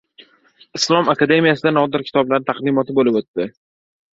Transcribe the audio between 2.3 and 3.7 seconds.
taqdimoti bo‘lib o‘tdi